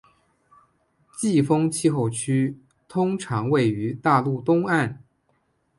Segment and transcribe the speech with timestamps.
[1.19, 2.57] 季风气候区
[2.87, 5.03] 通常位于大陆东岸